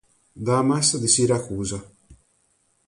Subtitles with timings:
[0.45, 1.77] Damas di Siracusa